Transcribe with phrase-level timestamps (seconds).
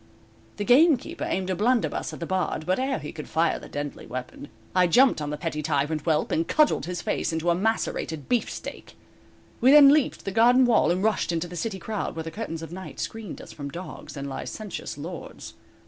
[0.57, 4.07] The gamekeeper aimed a blunderbuss at the Bard, but ere he could fire the deadly
[4.07, 8.27] weapon, I jumped on the petty tyrant whelp, and cudgeled his face into a macerated
[8.27, 8.97] beefsteak.
[9.59, 12.63] We then leaped the garden wall and rushed into the city crowd where the curtains
[12.63, 15.53] of night screened us from dogs and licentious lords.